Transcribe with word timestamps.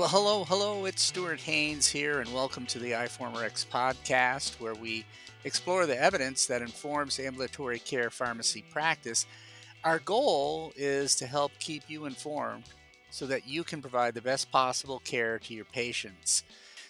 Well, 0.00 0.08
hello, 0.08 0.44
hello. 0.44 0.86
It's 0.86 1.02
Stuart 1.02 1.40
Haines 1.40 1.86
here, 1.86 2.20
and 2.20 2.32
welcome 2.32 2.64
to 2.68 2.78
the 2.78 2.92
iForumRx 2.92 3.66
podcast, 3.66 4.58
where 4.58 4.72
we 4.72 5.04
explore 5.44 5.84
the 5.84 6.00
evidence 6.00 6.46
that 6.46 6.62
informs 6.62 7.20
ambulatory 7.20 7.80
care 7.80 8.08
pharmacy 8.08 8.64
practice. 8.70 9.26
Our 9.84 9.98
goal 9.98 10.72
is 10.74 11.14
to 11.16 11.26
help 11.26 11.52
keep 11.58 11.82
you 11.86 12.06
informed 12.06 12.64
so 13.10 13.26
that 13.26 13.46
you 13.46 13.62
can 13.62 13.82
provide 13.82 14.14
the 14.14 14.22
best 14.22 14.50
possible 14.50 15.00
care 15.00 15.38
to 15.40 15.52
your 15.52 15.66
patients. 15.66 16.44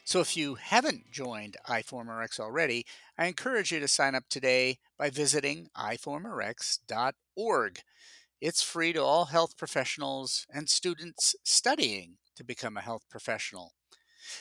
So, 0.04 0.20
if 0.20 0.36
you 0.36 0.54
haven't 0.54 1.10
joined 1.10 1.56
iForumRx 1.68 2.38
already, 2.38 2.86
I 3.18 3.26
encourage 3.26 3.72
you 3.72 3.80
to 3.80 3.88
sign 3.88 4.14
up 4.14 4.28
today 4.30 4.78
by 4.96 5.10
visiting 5.10 5.66
iForumRx.org. 5.76 7.80
It's 8.40 8.62
free 8.62 8.92
to 8.92 9.02
all 9.02 9.24
health 9.24 9.56
professionals 9.56 10.46
and 10.54 10.68
students 10.68 11.34
studying 11.42 12.18
to 12.40 12.44
become 12.44 12.78
a 12.78 12.80
health 12.80 13.04
professional. 13.10 13.74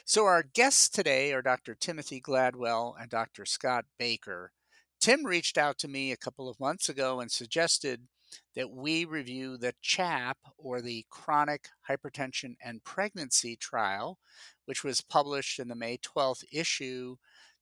So, 0.06 0.26
our 0.26 0.42
guests 0.42 0.88
today 0.88 1.34
are 1.34 1.42
Dr. 1.42 1.76
Timothy 1.76 2.22
Gladwell 2.22 2.96
and 2.98 3.10
Dr. 3.10 3.46
Scott 3.46 3.86
Baker. 3.98 4.54
Tim 5.02 5.26
reached 5.26 5.58
out 5.58 5.78
to 5.80 5.90
me 5.90 6.14
a 6.14 6.18
couple 6.18 6.48
of 6.48 6.60
months 6.62 6.88
ago 6.88 7.20
and 7.20 7.30
suggested 7.30 8.08
that 8.56 8.72
we 8.72 9.04
review 9.04 9.58
the 9.58 9.74
CHAP 9.82 10.38
or 10.58 10.80
the 10.80 11.06
Chronic 11.10 11.68
Hypertension 11.90 12.56
and 12.64 12.84
Pregnancy 12.86 13.58
Trial, 13.58 14.18
which 14.66 14.84
was 14.84 15.02
published 15.02 15.60
in 15.60 15.68
the 15.68 15.76
May 15.76 15.98
12th 15.98 16.46
issue 16.54 17.18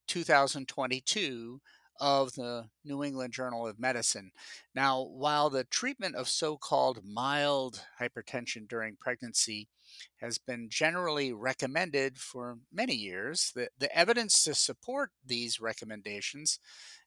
2022 0.07 1.61
of 1.99 2.33
the 2.33 2.65
New 2.83 3.03
England 3.03 3.33
Journal 3.33 3.67
of 3.67 3.79
Medicine. 3.79 4.31
Now, 4.75 5.01
while 5.01 5.49
the 5.49 5.63
treatment 5.63 6.15
of 6.15 6.29
so 6.29 6.57
called 6.57 7.03
mild 7.05 7.81
hypertension 7.99 8.67
during 8.67 8.97
pregnancy 8.99 9.67
has 10.17 10.37
been 10.37 10.67
generally 10.69 11.33
recommended 11.33 12.17
for 12.17 12.57
many 12.71 12.95
years, 12.95 13.51
the, 13.55 13.69
the 13.77 13.95
evidence 13.97 14.43
to 14.43 14.53
support 14.53 15.11
these 15.25 15.59
recommendations 15.59 16.59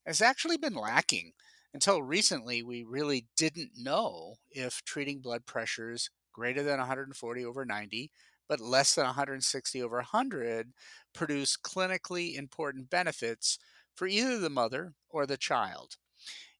has 0.06 0.20
actually 0.20 0.56
been 0.56 0.74
lacking. 0.74 1.32
Until 1.72 2.02
recently, 2.02 2.62
we 2.62 2.82
really 2.82 3.26
didn't 3.36 3.70
know 3.76 4.36
if 4.50 4.82
treating 4.84 5.20
blood 5.20 5.46
pressures 5.46 6.10
greater 6.32 6.62
than 6.62 6.78
140 6.78 7.44
over 7.44 7.64
90 7.64 8.10
but 8.50 8.60
less 8.60 8.96
than 8.96 9.04
160 9.06 9.80
over 9.80 9.96
100 9.98 10.72
produce 11.14 11.56
clinically 11.56 12.34
important 12.34 12.90
benefits 12.90 13.58
for 13.94 14.06
either 14.06 14.38
the 14.38 14.50
mother 14.50 14.94
or 15.08 15.26
the 15.26 15.36
child. 15.36 15.96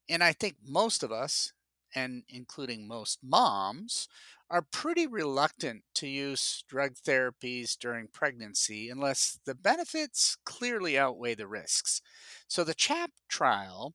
And 0.08 0.22
I 0.22 0.32
think 0.32 0.56
most 0.66 1.02
of 1.02 1.12
us, 1.12 1.52
and 1.94 2.24
including 2.28 2.86
most 2.86 3.18
moms, 3.22 4.08
are 4.50 4.62
pretty 4.62 5.06
reluctant 5.06 5.84
to 5.94 6.08
use 6.08 6.64
drug 6.68 6.94
therapies 6.94 7.78
during 7.78 8.08
pregnancy 8.08 8.90
unless 8.90 9.38
the 9.44 9.54
benefits 9.54 10.36
clearly 10.44 10.98
outweigh 10.98 11.36
the 11.36 11.46
risks. 11.46 12.02
So 12.48 12.64
the 12.64 12.74
CHAP 12.74 13.10
trial 13.28 13.94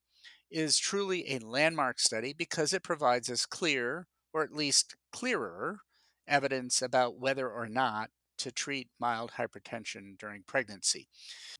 is 0.49 0.77
truly 0.77 1.29
a 1.33 1.39
landmark 1.39 1.99
study 1.99 2.31
because 2.31 2.71
it 2.71 2.83
provides 2.83 3.29
us 3.29 3.45
clear, 3.45 4.07
or 4.33 4.43
at 4.43 4.53
least 4.53 4.95
clearer, 5.11 5.79
evidence 6.27 6.81
about 6.81 7.19
whether 7.19 7.49
or 7.49 7.67
not 7.67 8.09
to 8.37 8.51
treat 8.51 8.87
mild 8.99 9.31
hypertension 9.37 10.17
during 10.17 10.43
pregnancy. 10.47 11.07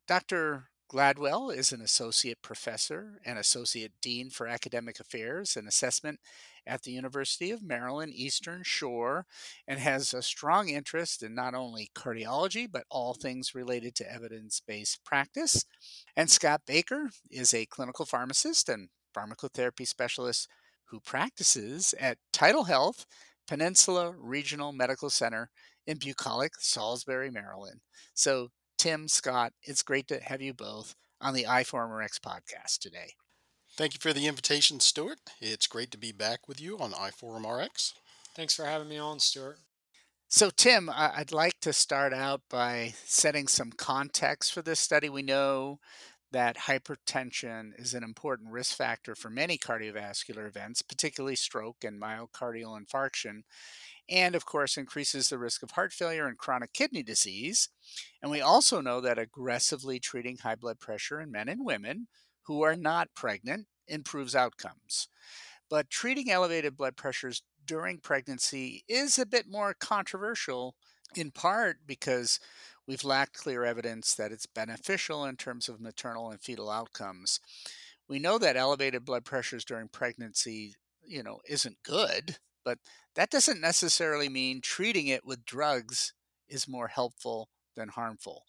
Dr. 0.08 0.70
Gladwell 0.88 1.56
is 1.56 1.72
an 1.72 1.82
associate 1.82 2.42
professor 2.44 3.20
and 3.26 3.40
associate 3.40 3.92
dean 4.02 4.30
for 4.30 4.48
academic 4.48 5.00
affairs 5.00 5.58
and 5.58 5.68
assessment 5.68 6.20
at 6.68 6.84
the 6.84 6.92
University 6.92 7.52
of 7.52 7.64
Maryland 7.64 8.14
Eastern 8.14 8.62
Shore 8.64 9.26
and 9.68 9.80
has 9.80 10.14
a 10.14 10.22
strong 10.22 10.70
interest 10.70 11.24
in 11.24 11.34
not 11.34 11.56
only 11.56 11.90
cardiology 11.96 12.72
but 12.72 12.86
all 12.90 13.14
things 13.14 13.56
related 13.56 13.96
to 13.96 14.12
evidence 14.12 14.62
based 14.66 15.04
practice. 15.04 15.66
And 16.16 16.30
Scott 16.30 16.62
Baker 16.68 17.10
is 17.32 17.54
a 17.54 17.66
clinical 17.66 18.06
pharmacist 18.06 18.70
and 18.70 18.90
pharmacotherapy 19.16 19.88
specialist 19.88 20.48
who 20.86 21.00
practices 21.00 21.96
at 22.00 22.20
Tidal 22.32 22.66
Health 22.66 23.06
Peninsula 23.48 24.14
Regional 24.18 24.72
Medical 24.72 25.10
Center 25.10 25.50
in 25.88 25.98
bucolic 25.98 26.54
Salisbury, 26.60 27.32
Maryland. 27.32 27.82
So 28.14 28.50
Tim, 28.78 29.08
Scott, 29.08 29.54
it's 29.64 29.84
great 29.84 30.08
to 30.10 30.20
have 30.20 30.42
you 30.42 30.54
both 30.54 30.96
on 31.22 31.34
the 31.34 31.44
iForumRx 31.44 32.20
podcast 32.20 32.80
today. 32.80 33.14
Thank 33.78 33.94
you 33.94 34.00
for 34.00 34.14
the 34.14 34.28
invitation, 34.28 34.80
Stuart. 34.80 35.20
It's 35.42 35.68
great 35.68 35.92
to 35.92 35.98
be 35.98 36.12
back 36.12 36.48
with 36.48 36.62
you 36.62 36.78
on 36.78 36.92
iForumRx. 36.92 37.94
Thanks 38.36 38.56
for 38.56 38.66
having 38.66 38.90
me 38.90 38.98
on, 38.98 39.20
Stuart. 39.20 39.58
So, 40.28 40.50
Tim, 40.50 40.90
I'd 40.94 41.32
like 41.32 41.60
to 41.62 41.72
start 41.72 42.14
out 42.14 42.42
by 42.50 42.94
setting 43.06 43.48
some 43.48 43.72
context 43.72 44.54
for 44.54 44.62
this 44.62 44.80
study. 44.80 45.08
We 45.08 45.22
know 45.22 45.80
that 46.32 46.58
hypertension 46.58 47.72
is 47.80 47.94
an 47.94 48.04
important 48.04 48.52
risk 48.52 48.76
factor 48.76 49.16
for 49.16 49.30
many 49.30 49.58
cardiovascular 49.58 50.48
events, 50.48 50.82
particularly 50.82 51.36
stroke 51.36 51.84
and 51.84 52.02
myocardial 52.02 52.78
infarction 52.78 53.44
and 54.10 54.36
of 54.36 54.46
course 54.46 54.78
increases 54.78 55.30
the 55.30 55.38
risk 55.38 55.64
of 55.64 55.72
heart 55.72 55.94
failure 55.94 56.28
and 56.28 56.38
chronic 56.38 56.74
kidney 56.74 57.04
disease. 57.04 57.70
And 58.22 58.32
we 58.32 58.42
also 58.42 58.82
know 58.82 59.02
that 59.02 59.20
aggressively 59.20 60.00
treating 60.00 60.38
high 60.38 60.56
blood 60.56 60.80
pressure 60.80 61.20
in 61.20 61.32
men 61.32 61.50
and 61.50 61.66
women 61.66 62.08
who 62.44 62.62
are 62.62 62.76
not 62.76 63.10
pregnant 63.16 63.68
improves 63.88 64.36
outcomes. 64.36 65.08
But 65.70 65.90
treating 65.90 66.30
elevated 66.30 66.78
blood 66.78 66.96
pressures 66.96 67.42
during 67.66 68.00
pregnancy 68.00 68.84
is 68.88 69.18
a 69.18 69.26
bit 69.26 69.48
more 69.50 69.74
controversial, 69.74 70.76
in 71.16 71.32
part 71.32 71.78
because 71.88 72.40
we've 72.88 73.04
lacked 73.04 73.34
clear 73.34 73.66
evidence 73.66 74.14
that 74.14 74.32
it's 74.32 74.46
beneficial 74.46 75.26
in 75.26 75.38
terms 75.38 75.68
of 75.68 75.82
maternal 75.82 76.30
and 76.30 76.40
fetal 76.40 76.70
outcomes. 76.70 77.40
We 78.08 78.20
know 78.20 78.38
that 78.38 78.56
elevated 78.56 79.04
blood 79.06 79.26
pressures 79.26 79.66
during 79.66 79.88
pregnancy, 79.88 80.76
you 81.04 81.24
know, 81.24 81.40
isn't 81.50 81.82
good 81.84 82.38
but 82.66 82.80
that 83.16 83.32
doesn't 83.32 83.62
necessarily 83.62 84.30
mean 84.30 84.62
treating 84.62 85.08
it 85.08 85.26
with 85.26 85.46
drugs 85.46 86.14
is 86.50 86.68
more 86.68 86.90
helpful 86.90 87.50
than 87.76 87.90
harmful. 87.90 88.44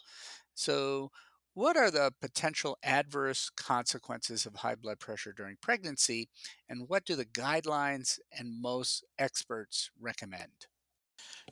So, 0.55 1.11
what 1.55 1.77
are 1.77 1.91
the 1.91 2.13
potential 2.21 2.79
adverse 2.83 3.51
consequences 3.51 4.47
of 4.47 4.57
high 4.57 4.75
blood 4.77 5.01
pressure 5.01 5.33
during 5.33 5.57
pregnancy, 5.63 6.29
and 6.69 6.89
what 6.89 7.05
do 7.07 7.17
the 7.17 7.27
guidelines 7.27 8.19
and 8.33 8.61
most 8.61 9.05
experts 9.19 9.91
recommend? 10.01 10.67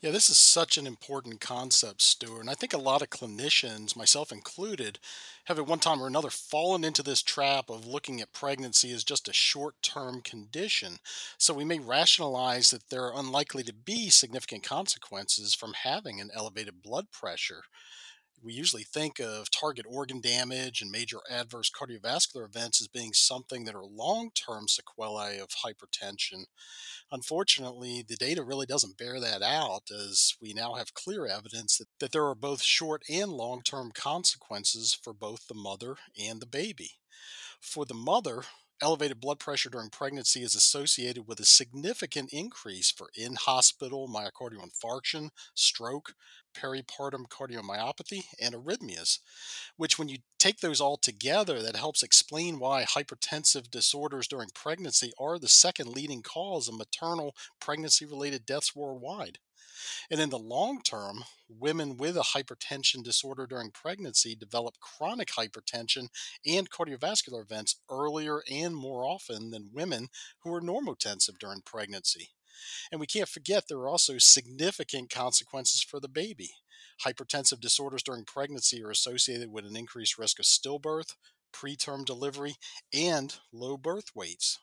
Yeah, 0.01 0.11
this 0.11 0.29
is 0.29 0.37
such 0.37 0.77
an 0.77 0.87
important 0.87 1.41
concept, 1.41 2.01
Stuart. 2.01 2.41
And 2.41 2.49
I 2.49 2.53
think 2.53 2.73
a 2.73 2.77
lot 2.77 3.01
of 3.01 3.09
clinicians, 3.09 3.95
myself 3.95 4.31
included, 4.31 4.99
have 5.45 5.57
at 5.59 5.67
one 5.67 5.79
time 5.79 6.01
or 6.01 6.07
another 6.07 6.29
fallen 6.29 6.83
into 6.83 7.01
this 7.03 7.21
trap 7.21 7.69
of 7.69 7.85
looking 7.87 8.21
at 8.21 8.33
pregnancy 8.33 8.91
as 8.91 9.03
just 9.03 9.27
a 9.27 9.33
short 9.33 9.75
term 9.81 10.21
condition. 10.21 10.97
So 11.37 11.53
we 11.53 11.65
may 11.65 11.79
rationalize 11.79 12.69
that 12.71 12.89
there 12.89 13.03
are 13.05 13.19
unlikely 13.19 13.63
to 13.63 13.73
be 13.73 14.09
significant 14.09 14.63
consequences 14.63 15.53
from 15.53 15.73
having 15.73 16.19
an 16.21 16.29
elevated 16.33 16.81
blood 16.83 17.11
pressure 17.11 17.63
we 18.45 18.53
usually 18.53 18.83
think 18.83 19.19
of 19.19 19.49
target 19.49 19.87
organ 19.89 20.21
damage 20.21 20.79
and 20.79 20.91
major 20.91 21.17
adverse 21.29 21.71
cardiovascular 21.71 22.45
events 22.45 22.79
as 22.79 22.87
being 22.87 23.11
something 23.11 23.65
that 23.65 23.73
are 23.73 23.83
long 23.83 24.29
term 24.35 24.67
sequelae 24.67 25.39
of 25.39 25.49
hypertension. 25.65 26.45
Unfortunately, 27.11 28.05
the 28.07 28.15
data 28.15 28.43
really 28.43 28.67
doesn't 28.67 28.99
bear 28.99 29.19
that 29.19 29.41
out, 29.41 29.89
as 29.91 30.35
we 30.39 30.53
now 30.53 30.75
have 30.75 30.93
clear 30.93 31.25
evidence 31.25 31.79
that, 31.79 31.87
that 31.99 32.11
there 32.11 32.25
are 32.25 32.35
both 32.35 32.61
short 32.61 33.01
and 33.09 33.31
long 33.31 33.63
term 33.63 33.91
consequences 33.91 34.93
for 34.93 35.13
both 35.13 35.47
the 35.47 35.55
mother 35.55 35.95
and 36.19 36.39
the 36.39 36.45
baby. 36.45 36.91
For 37.59 37.83
the 37.83 37.95
mother, 37.95 38.43
elevated 38.81 39.19
blood 39.19 39.39
pressure 39.39 39.69
during 39.69 39.89
pregnancy 39.89 40.41
is 40.43 40.55
associated 40.55 41.27
with 41.27 41.39
a 41.39 41.45
significant 41.45 42.31
increase 42.33 42.91
for 42.91 43.09
in 43.15 43.35
hospital 43.35 44.07
myocardial 44.07 44.67
infarction, 44.67 45.29
stroke, 45.53 46.13
peripartum 46.55 47.27
cardiomyopathy, 47.27 48.23
and 48.39 48.55
arrhythmias, 48.55 49.19
which, 49.77 49.99
when 49.99 50.07
you 50.07 50.19
take 50.39 50.59
those 50.59 50.81
all 50.81 50.97
together, 50.97 51.61
that 51.61 51.75
helps 51.75 52.03
explain 52.03 52.59
why 52.59 52.83
hypertensive 52.83 53.69
disorders 53.69 54.27
during 54.27 54.49
pregnancy 54.53 55.11
are 55.19 55.39
the 55.39 55.49
second 55.49 55.89
leading 55.89 56.21
cause 56.21 56.67
of 56.67 56.75
maternal 56.77 57.35
pregnancy 57.59 58.05
related 58.05 58.45
deaths 58.45 58.75
worldwide. 58.75 59.39
And 60.09 60.19
in 60.19 60.29
the 60.29 60.39
long 60.39 60.81
term, 60.81 61.23
women 61.49 61.97
with 61.97 62.17
a 62.17 62.21
hypertension 62.35 63.03
disorder 63.03 63.45
during 63.47 63.71
pregnancy 63.71 64.35
develop 64.35 64.79
chronic 64.79 65.29
hypertension 65.29 66.07
and 66.45 66.69
cardiovascular 66.69 67.41
events 67.41 67.77
earlier 67.89 68.41
and 68.51 68.75
more 68.75 69.05
often 69.05 69.51
than 69.51 69.71
women 69.73 70.07
who 70.39 70.53
are 70.53 70.61
normotensive 70.61 71.37
during 71.39 71.61
pregnancy. 71.61 72.29
And 72.91 72.99
we 72.99 73.07
can't 73.07 73.29
forget 73.29 73.65
there 73.67 73.79
are 73.79 73.89
also 73.89 74.17
significant 74.17 75.09
consequences 75.09 75.81
for 75.81 75.99
the 75.99 76.09
baby. 76.09 76.51
Hypertensive 77.05 77.59
disorders 77.59 78.03
during 78.03 78.23
pregnancy 78.23 78.83
are 78.83 78.91
associated 78.91 79.51
with 79.51 79.65
an 79.65 79.75
increased 79.75 80.17
risk 80.17 80.39
of 80.39 80.45
stillbirth, 80.45 81.15
preterm 81.53 82.05
delivery, 82.05 82.55
and 82.93 83.35
low 83.51 83.77
birth 83.77 84.15
weights. 84.15 84.59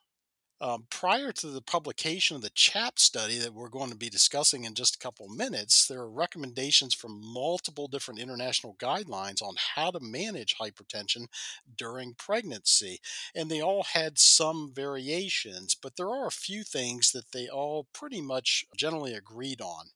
Um, 0.62 0.86
prior 0.90 1.32
to 1.32 1.48
the 1.48 1.60
publication 1.60 2.36
of 2.36 2.42
the 2.42 2.50
CHAP 2.50 3.00
study 3.00 3.36
that 3.38 3.52
we're 3.52 3.68
going 3.68 3.90
to 3.90 3.96
be 3.96 4.08
discussing 4.08 4.62
in 4.62 4.74
just 4.74 4.94
a 4.94 4.98
couple 5.00 5.28
minutes, 5.28 5.88
there 5.88 5.98
are 5.98 6.08
recommendations 6.08 6.94
from 6.94 7.20
multiple 7.20 7.88
different 7.88 8.20
international 8.20 8.76
guidelines 8.78 9.42
on 9.42 9.56
how 9.74 9.90
to 9.90 9.98
manage 9.98 10.54
hypertension 10.58 11.26
during 11.76 12.14
pregnancy. 12.14 13.00
And 13.34 13.50
they 13.50 13.60
all 13.60 13.82
had 13.92 14.20
some 14.20 14.70
variations, 14.72 15.74
but 15.74 15.96
there 15.96 16.08
are 16.08 16.28
a 16.28 16.30
few 16.30 16.62
things 16.62 17.10
that 17.10 17.32
they 17.32 17.48
all 17.48 17.88
pretty 17.92 18.20
much 18.20 18.64
generally 18.76 19.14
agreed 19.14 19.60
on. 19.60 19.86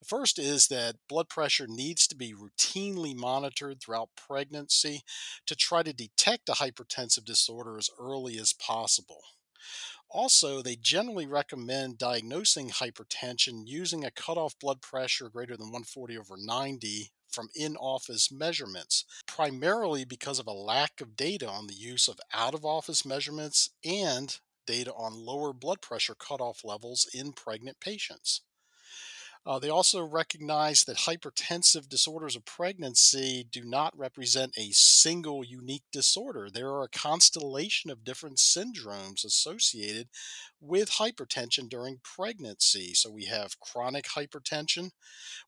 The 0.00 0.06
first 0.06 0.38
is 0.38 0.68
that 0.68 0.96
blood 1.06 1.28
pressure 1.28 1.66
needs 1.68 2.06
to 2.06 2.16
be 2.16 2.32
routinely 2.32 3.14
monitored 3.14 3.82
throughout 3.82 4.16
pregnancy 4.16 5.02
to 5.44 5.54
try 5.54 5.82
to 5.82 5.92
detect 5.92 6.48
a 6.48 6.52
hypertensive 6.52 7.26
disorder 7.26 7.76
as 7.76 7.90
early 8.00 8.38
as 8.38 8.54
possible. 8.54 9.20
Also, 10.10 10.62
they 10.62 10.74
generally 10.76 11.26
recommend 11.26 11.98
diagnosing 11.98 12.70
hypertension 12.70 13.66
using 13.66 14.04
a 14.04 14.10
cutoff 14.10 14.58
blood 14.58 14.80
pressure 14.80 15.28
greater 15.28 15.56
than 15.56 15.66
140 15.66 16.16
over 16.16 16.36
90 16.38 17.12
from 17.28 17.48
in 17.54 17.76
office 17.76 18.32
measurements, 18.32 19.04
primarily 19.26 20.04
because 20.04 20.38
of 20.38 20.46
a 20.46 20.52
lack 20.52 21.00
of 21.00 21.14
data 21.14 21.46
on 21.46 21.66
the 21.66 21.74
use 21.74 22.08
of 22.08 22.18
out 22.32 22.54
of 22.54 22.64
office 22.64 23.04
measurements 23.04 23.70
and 23.84 24.40
data 24.66 24.92
on 24.94 25.12
lower 25.14 25.52
blood 25.52 25.82
pressure 25.82 26.14
cutoff 26.14 26.64
levels 26.64 27.06
in 27.12 27.32
pregnant 27.32 27.78
patients. 27.80 28.42
Uh, 29.48 29.58
they 29.58 29.70
also 29.70 30.04
recognize 30.04 30.84
that 30.84 30.98
hypertensive 30.98 31.88
disorders 31.88 32.36
of 32.36 32.44
pregnancy 32.44 33.46
do 33.50 33.64
not 33.64 33.98
represent 33.98 34.52
a 34.58 34.70
single 34.72 35.42
unique 35.42 35.84
disorder. 35.90 36.50
There 36.52 36.68
are 36.68 36.82
a 36.82 36.88
constellation 36.90 37.90
of 37.90 38.04
different 38.04 38.36
syndromes 38.36 39.24
associated 39.24 40.08
with 40.60 40.90
hypertension 40.90 41.66
during 41.66 41.98
pregnancy. 42.04 42.92
So 42.92 43.10
we 43.10 43.24
have 43.24 43.58
chronic 43.58 44.04
hypertension, 44.08 44.90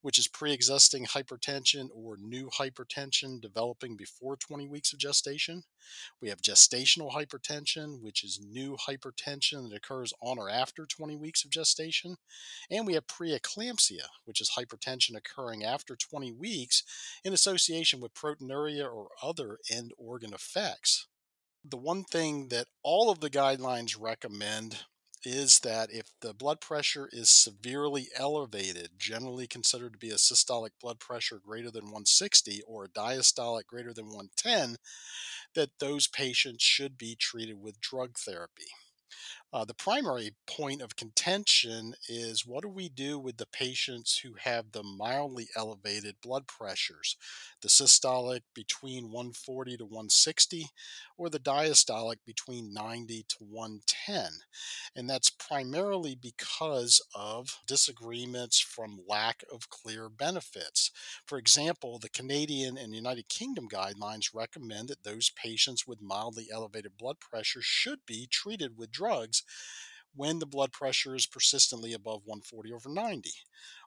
which 0.00 0.19
is 0.19 0.29
pre 0.29 0.55
existing 0.55 1.05
hypertension 1.05 1.88
or 1.94 2.17
new 2.17 2.49
hypertension 2.49 3.38
developing 3.38 3.97
before 3.97 4.37
20 4.37 4.67
weeks 4.67 4.94
of 4.94 4.99
gestation. 4.99 5.62
We 6.20 6.29
have 6.29 6.43
gestational 6.43 7.12
hypertension, 7.12 8.00
which 8.00 8.25
is 8.25 8.41
new 8.41 8.76
hypertension 8.76 9.69
that 9.69 9.76
occurs 9.76 10.12
on 10.23 10.38
or 10.38 10.49
after 10.49 10.87
20 10.87 11.17
weeks 11.17 11.44
of 11.44 11.50
gestation. 11.50 12.17
And 12.70 12.87
we 12.87 12.94
have 12.94 13.06
preeclampsia, 13.06 13.89
which 14.25 14.40
is 14.40 14.52
hypertension 14.58 15.16
occurring 15.16 15.64
after 15.64 15.96
20 15.96 16.32
weeks 16.32 16.82
in 17.25 17.32
association 17.32 18.00
with 18.00 18.14
proteinuria 18.14 18.84
or 18.84 19.08
other 19.22 19.58
end 19.70 19.92
organ 19.98 20.32
effects. 20.32 21.06
The 21.64 21.76
one 21.76 22.04
thing 22.04 22.48
that 22.48 22.69
all 22.82 23.10
of 23.10 23.20
the 23.20 23.31
guidelines 23.31 24.00
recommend 24.00 24.78
is 25.25 25.60
that 25.60 25.92
if 25.92 26.10
the 26.22 26.32
blood 26.32 26.60
pressure 26.60 27.08
is 27.12 27.28
severely 27.28 28.08
elevated, 28.16 28.92
generally 28.98 29.46
considered 29.46 29.92
to 29.92 29.98
be 29.98 30.10
a 30.10 30.14
systolic 30.14 30.70
blood 30.81 30.98
pressure 30.98 31.40
greater 31.44 31.70
than 31.70 31.84
160 31.84 32.62
or 32.66 32.84
a 32.84 32.88
diastolic 32.88 33.66
greater 33.66 33.92
than 33.92 34.06
110, 34.06 34.76
that 35.54 35.78
those 35.78 36.06
patients 36.06 36.64
should 36.64 36.96
be 36.96 37.14
treated 37.14 37.60
with 37.60 37.81
drug 37.81 38.16
therapy. 38.19 38.69
Uh, 39.52 39.64
the 39.64 39.75
primary 39.75 40.31
point 40.47 40.81
of 40.81 40.94
contention 40.94 41.93
is 42.08 42.47
what 42.47 42.62
do 42.62 42.69
we 42.69 42.88
do 42.88 43.19
with 43.19 43.37
the 43.37 43.47
patients 43.47 44.20
who 44.23 44.35
have 44.38 44.70
the 44.70 44.82
mildly 44.85 45.49
elevated 45.56 46.14
blood 46.23 46.47
pressures, 46.47 47.17
the 47.61 47.69
systolic 47.69 48.43
between 48.55 49.11
140 49.11 49.76
to 49.76 49.85
160, 49.85 50.69
or 51.19 51.29
the 51.29 51.41
diastolic 51.41 52.19
between 52.25 52.73
90 52.73 53.25
to 53.29 53.37
110? 53.41 54.31
And 54.94 55.11
that's 55.11 55.31
primarily 55.31 56.14
because 56.14 57.05
of 57.12 57.58
disagreements 57.67 58.61
from 58.61 59.00
lack 59.08 59.43
of 59.52 59.69
clear 59.69 60.08
benefits. 60.08 60.93
For 61.26 61.38
example, 61.38 61.99
the 61.99 62.08
Canadian 62.08 62.79
and 62.79 62.94
United 62.94 63.29
Kingdom 63.29 63.69
guidelines 63.69 64.32
recommend 64.32 64.88
that 64.91 65.02
those 65.02 65.31
patients 65.31 65.88
with 65.88 66.00
mildly 66.00 66.47
elevated 66.52 66.97
blood 66.97 67.19
pressure 67.19 67.62
should 67.62 67.99
be 68.06 68.29
treated 68.31 68.79
with 68.79 68.93
drugs 68.93 69.39
when 70.14 70.38
the 70.38 70.46
blood 70.46 70.72
pressure 70.72 71.14
is 71.14 71.26
persistently 71.26 71.92
above 71.92 72.22
140 72.25 72.72
over 72.72 72.88
90. 72.88 73.31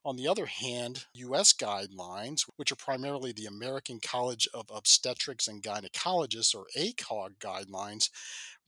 On 0.05 0.15
the 0.15 0.27
other 0.27 0.45
hand, 0.45 1.05
US 1.13 1.53
guidelines, 1.53 2.43
which 2.57 2.71
are 2.71 2.77
primarily 2.77 3.31
the 3.31 3.45
American 3.45 3.99
College 3.99 4.47
of 4.53 4.65
Obstetrics 4.73 5.47
and 5.47 5.63
Gynecologists 5.63 6.53
or 6.53 6.65
ACOG 6.77 7.37
guidelines, 7.39 8.09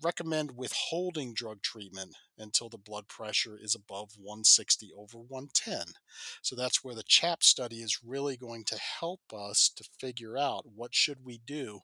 recommend 0.02 0.58
withholding 0.58 1.34
drug 1.34 1.62
treatment 1.62 2.16
until 2.38 2.70
the 2.70 2.78
blood 2.78 3.08
pressure 3.08 3.58
is 3.62 3.76
above 3.76 4.12
160 4.18 4.92
over 4.98 5.18
110. 5.18 5.94
So 6.42 6.56
that's 6.56 6.84
where 6.84 6.96
the 6.96 7.04
CHAP 7.04 7.44
study 7.44 7.78
is 7.78 8.04
really 8.06 8.38
going 8.38 8.64
to 8.66 8.78
help 8.78 9.22
us 9.34 9.70
to 9.76 9.90
figure 10.00 10.38
out 10.38 10.66
what 10.76 10.94
should 10.94 11.24
we 11.24 11.40
do 11.46 11.82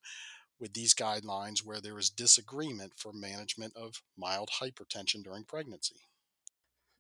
with 0.62 0.74
these 0.74 0.94
guidelines 0.94 1.66
where 1.66 1.82
there 1.82 1.98
is 1.98 2.12
disagreement 2.12 2.94
for 2.96 3.12
management 3.12 3.76
of 3.76 4.04
mild 4.16 4.52
hypertension 4.62 5.24
during 5.24 5.44
pregnancy. 5.44 6.08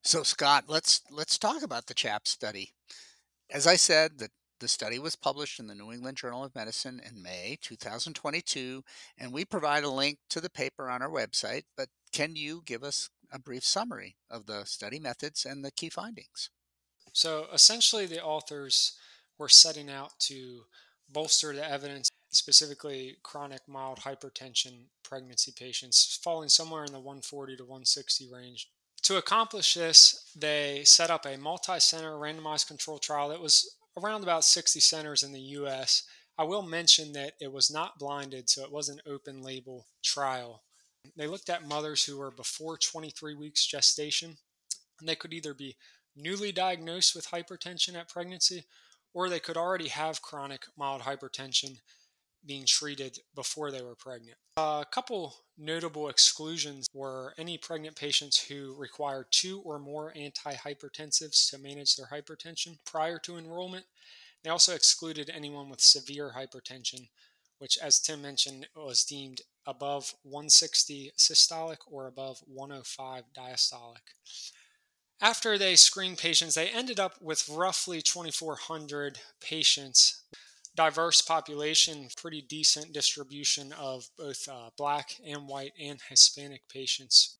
So 0.03 0.23
Scott, 0.23 0.65
let's 0.67 1.01
let's 1.11 1.37
talk 1.37 1.61
about 1.61 1.85
the 1.85 1.93
CHAP 1.93 2.27
study. 2.27 2.73
As 3.51 3.67
I 3.67 3.75
said, 3.75 4.17
the 4.17 4.29
the 4.59 4.67
study 4.67 4.99
was 4.99 5.15
published 5.15 5.59
in 5.59 5.67
the 5.67 5.75
New 5.75 5.91
England 5.91 6.17
Journal 6.17 6.43
of 6.43 6.55
Medicine 6.55 7.01
in 7.03 7.21
May 7.21 7.57
2022, 7.61 8.83
and 9.17 9.33
we 9.33 9.43
provide 9.43 9.83
a 9.83 9.89
link 9.89 10.19
to 10.29 10.39
the 10.39 10.51
paper 10.51 10.87
on 10.87 11.01
our 11.01 11.09
website. 11.09 11.63
But 11.75 11.89
can 12.13 12.35
you 12.35 12.61
give 12.63 12.83
us 12.83 13.09
a 13.31 13.39
brief 13.39 13.63
summary 13.63 14.17
of 14.29 14.45
the 14.45 14.65
study 14.65 14.99
methods 14.99 15.45
and 15.45 15.65
the 15.65 15.71
key 15.71 15.89
findings? 15.89 16.51
So 17.11 17.47
essentially, 17.51 18.05
the 18.05 18.23
authors 18.23 18.95
were 19.39 19.49
setting 19.49 19.89
out 19.89 20.11
to 20.19 20.65
bolster 21.09 21.55
the 21.55 21.67
evidence 21.67 22.10
specifically 22.31 23.17
chronic 23.23 23.61
mild 23.67 23.99
hypertension 23.99 24.85
pregnancy 25.03 25.53
patients 25.57 26.19
falling 26.23 26.49
somewhere 26.49 26.83
in 26.83 26.91
the 26.91 26.99
140 26.99 27.57
to 27.57 27.63
160 27.63 28.29
range. 28.31 28.69
To 29.03 29.17
accomplish 29.17 29.73
this, 29.73 30.31
they 30.35 30.83
set 30.85 31.09
up 31.09 31.25
a 31.25 31.37
multi 31.37 31.79
center 31.79 32.11
randomized 32.11 32.67
control 32.67 32.99
trial 32.99 33.29
that 33.29 33.41
was 33.41 33.75
around 33.97 34.23
about 34.23 34.45
60 34.45 34.79
centers 34.79 35.23
in 35.23 35.31
the 35.31 35.39
US. 35.39 36.03
I 36.37 36.43
will 36.43 36.61
mention 36.61 37.11
that 37.13 37.33
it 37.41 37.51
was 37.51 37.69
not 37.69 37.99
blinded, 37.99 38.49
so 38.49 38.63
it 38.63 38.71
was 38.71 38.89
an 38.89 39.01
open 39.05 39.41
label 39.41 39.87
trial. 40.03 40.63
They 41.17 41.27
looked 41.27 41.49
at 41.49 41.67
mothers 41.67 42.05
who 42.05 42.17
were 42.17 42.31
before 42.31 42.77
23 42.77 43.35
weeks 43.35 43.65
gestation, 43.65 44.37
and 44.99 45.09
they 45.09 45.15
could 45.15 45.33
either 45.33 45.53
be 45.53 45.75
newly 46.15 46.51
diagnosed 46.51 47.15
with 47.15 47.29
hypertension 47.29 47.95
at 47.95 48.09
pregnancy 48.09 48.65
or 49.13 49.29
they 49.29 49.39
could 49.39 49.57
already 49.57 49.89
have 49.89 50.21
chronic 50.21 50.65
mild 50.77 51.01
hypertension 51.01 51.77
being 52.45 52.65
treated 52.65 53.19
before 53.35 53.71
they 53.71 53.81
were 53.81 53.95
pregnant. 53.95 54.37
A 54.57 54.85
couple 54.89 55.35
notable 55.57 56.09
exclusions 56.09 56.87
were 56.93 57.33
any 57.37 57.57
pregnant 57.57 57.95
patients 57.95 58.37
who 58.39 58.75
required 58.77 59.27
two 59.31 59.59
or 59.61 59.79
more 59.79 60.13
antihypertensives 60.17 61.49
to 61.49 61.57
manage 61.57 61.95
their 61.95 62.07
hypertension 62.07 62.77
prior 62.85 63.19
to 63.19 63.37
enrollment. 63.37 63.85
They 64.43 64.49
also 64.49 64.73
excluded 64.73 65.31
anyone 65.33 65.69
with 65.69 65.81
severe 65.81 66.33
hypertension, 66.35 67.09
which, 67.59 67.77
as 67.77 67.99
Tim 67.99 68.21
mentioned, 68.21 68.67
was 68.75 69.03
deemed 69.03 69.41
above 69.67 70.15
160 70.23 71.11
systolic 71.17 71.77
or 71.85 72.07
above 72.07 72.39
105 72.47 73.23
diastolic. 73.37 74.15
After 75.21 75.59
they 75.59 75.75
screened 75.75 76.17
patients, 76.17 76.55
they 76.55 76.69
ended 76.69 76.99
up 76.99 77.21
with 77.21 77.47
roughly 77.47 78.01
2,400 78.01 79.19
patients 79.39 80.20
diverse 80.75 81.21
population, 81.21 82.07
pretty 82.17 82.41
decent 82.41 82.93
distribution 82.93 83.73
of 83.73 84.09
both 84.17 84.47
uh, 84.49 84.69
black 84.77 85.17
and 85.25 85.47
white 85.47 85.73
and 85.79 85.99
Hispanic 86.09 86.61
patients. 86.69 87.37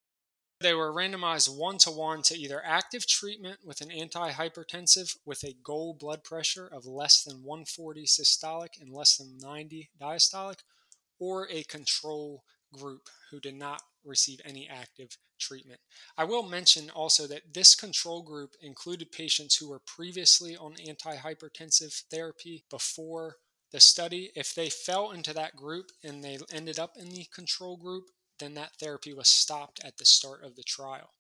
They 0.60 0.74
were 0.76 0.94
randomized 0.94 1.56
one 1.56 1.80
to 1.80 1.92
one 1.92 2.22
to 2.24 2.38
either 2.38 2.62
active 2.64 3.08
treatment 3.08 3.60
with 3.66 3.82
an 3.82 3.90
antihypertensive 3.90 5.18
with 5.26 5.44
a 5.44 5.56
goal 5.64 5.98
blood 6.00 6.24
pressure 6.24 6.68
of 6.68 6.86
less 6.86 7.24
than 7.24 7.44
140 7.44 8.06
systolic 8.06 8.80
and 8.80 8.94
less 8.94 9.18
than 9.18 9.40
90 9.40 9.90
diastolic, 10.00 10.60
or 11.20 11.48
a 11.50 11.64
control 11.64 12.44
group 12.74 13.10
who 13.32 13.40
did 13.40 13.56
not 13.56 13.82
receive 14.06 14.40
any 14.46 14.70
active 14.70 15.18
treatment. 15.42 15.82
I 16.18 16.24
will 16.24 16.44
mention 16.44 16.90
also 16.90 17.28
that 17.28 17.54
this 17.54 17.76
control 17.76 18.22
group 18.22 18.52
included 18.62 19.12
patients 19.12 19.58
who 19.58 19.70
were 19.70 19.80
previously 19.80 20.56
on 20.56 20.76
antihypertensive 20.76 22.04
therapy 22.10 22.64
before 22.70 23.38
the 23.72 23.80
study. 23.80 24.32
If 24.36 24.56
they 24.56 24.70
fell 24.70 25.12
into 25.12 25.34
that 25.34 25.56
group 25.56 25.92
and 26.04 26.24
they 26.24 26.38
ended 26.54 26.80
up 26.80 26.96
in 26.98 27.10
the 27.10 27.26
control 27.34 27.76
group, 27.76 28.06
then 28.40 28.54
that 28.54 28.76
therapy 28.80 29.14
was 29.14 29.28
stopped 29.28 29.84
at 29.84 29.98
the 29.98 30.06
start 30.06 30.44
of 30.44 30.56
the 30.56 30.64
trial. 30.64 31.12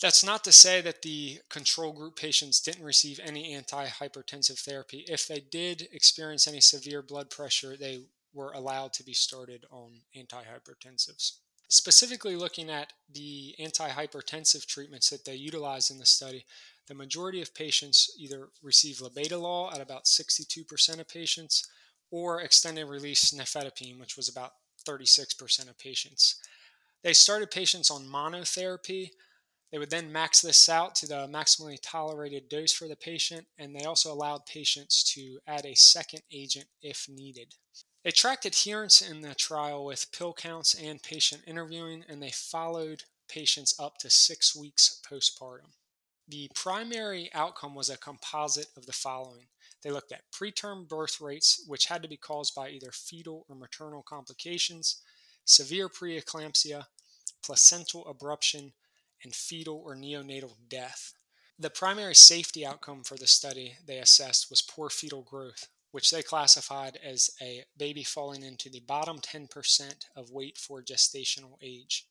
That's 0.00 0.24
not 0.24 0.42
to 0.44 0.52
say 0.52 0.80
that 0.80 1.02
the 1.02 1.38
control 1.48 1.92
group 1.92 2.16
patients 2.16 2.60
didn't 2.60 2.84
receive 2.84 3.20
any 3.22 3.54
antihypertensive 3.54 4.58
therapy. 4.58 5.04
If 5.08 5.26
they 5.28 5.40
did 5.40 5.88
experience 5.92 6.48
any 6.48 6.60
severe 6.60 7.00
blood 7.00 7.30
pressure, 7.30 7.76
they 7.76 8.00
were 8.32 8.52
allowed 8.52 8.92
to 8.94 9.04
be 9.04 9.14
started 9.14 9.64
on 9.70 10.00
antihypertensives. 10.16 11.38
Specifically, 11.68 12.36
looking 12.36 12.70
at 12.70 12.92
the 13.12 13.54
antihypertensive 13.58 14.66
treatments 14.66 15.10
that 15.10 15.24
they 15.24 15.34
utilized 15.34 15.90
in 15.90 15.98
the 15.98 16.06
study, 16.06 16.44
the 16.86 16.94
majority 16.94 17.40
of 17.40 17.54
patients 17.54 18.14
either 18.18 18.48
receive 18.62 18.98
labetalol 18.98 19.72
at 19.72 19.80
about 19.80 20.04
62% 20.04 21.00
of 21.00 21.08
patients 21.08 21.66
or 22.10 22.40
extended 22.40 22.86
release 22.86 23.32
nifedipine, 23.32 23.98
which 23.98 24.16
was 24.16 24.28
about 24.28 24.52
36% 24.86 25.68
of 25.68 25.78
patients. 25.78 26.36
They 27.02 27.12
started 27.12 27.50
patients 27.50 27.90
on 27.90 28.06
monotherapy. 28.06 29.10
They 29.72 29.78
would 29.78 29.90
then 29.90 30.12
max 30.12 30.40
this 30.42 30.68
out 30.68 30.94
to 30.96 31.06
the 31.06 31.26
maximally 31.26 31.78
tolerated 31.82 32.48
dose 32.48 32.72
for 32.72 32.86
the 32.86 32.96
patient, 32.96 33.46
and 33.58 33.74
they 33.74 33.84
also 33.84 34.12
allowed 34.12 34.46
patients 34.46 35.02
to 35.14 35.38
add 35.46 35.64
a 35.64 35.74
second 35.74 36.22
agent 36.30 36.66
if 36.82 37.08
needed. 37.08 37.54
They 38.04 38.10
tracked 38.10 38.44
adherence 38.44 39.00
in 39.00 39.22
the 39.22 39.34
trial 39.34 39.82
with 39.82 40.12
pill 40.12 40.34
counts 40.34 40.74
and 40.74 41.02
patient 41.02 41.42
interviewing, 41.46 42.04
and 42.06 42.22
they 42.22 42.30
followed 42.30 43.04
patients 43.28 43.74
up 43.80 43.96
to 43.98 44.10
six 44.10 44.54
weeks 44.54 45.00
postpartum. 45.10 45.72
The 46.28 46.50
primary 46.54 47.30
outcome 47.32 47.74
was 47.74 47.88
a 47.88 47.96
composite 47.96 48.68
of 48.76 48.84
the 48.84 48.92
following. 48.92 49.46
They 49.82 49.90
looked 49.90 50.12
at 50.12 50.30
preterm 50.30 50.86
birth 50.86 51.18
rates, 51.18 51.64
which 51.66 51.86
had 51.86 52.02
to 52.02 52.08
be 52.08 52.18
caused 52.18 52.54
by 52.54 52.68
either 52.68 52.92
fetal 52.92 53.46
or 53.48 53.56
maternal 53.56 54.02
complications, 54.02 55.00
severe 55.46 55.88
preeclampsia, 55.88 56.86
placental 57.42 58.04
abruption, 58.04 58.72
and 59.22 59.34
fetal 59.34 59.82
or 59.84 59.96
neonatal 59.96 60.56
death. 60.68 61.14
The 61.58 61.70
primary 61.70 62.14
safety 62.14 62.66
outcome 62.66 63.02
for 63.04 63.16
the 63.16 63.26
study 63.26 63.76
they 63.86 63.98
assessed 63.98 64.50
was 64.50 64.60
poor 64.60 64.90
fetal 64.90 65.22
growth, 65.22 65.68
which 65.94 66.10
they 66.10 66.22
classified 66.22 66.98
as 67.04 67.30
a 67.40 67.62
baby 67.76 68.02
falling 68.02 68.42
into 68.42 68.68
the 68.68 68.80
bottom 68.80 69.20
10% 69.20 69.94
of 70.16 70.32
weight 70.32 70.58
for 70.58 70.82
gestational 70.82 71.54
age. 71.62 72.08